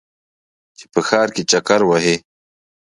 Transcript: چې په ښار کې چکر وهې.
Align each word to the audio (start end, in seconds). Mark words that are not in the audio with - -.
چې 0.77 0.85
په 0.93 0.99
ښار 1.07 1.27
کې 1.35 1.43
چکر 1.51 1.81
وهې. 1.85 2.15